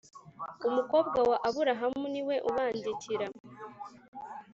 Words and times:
Umukobwa 0.67 1.19
wa 1.29 1.37
Aburahamu 1.47 2.05
niwe 2.13 2.35
ubandikira. 2.49 3.27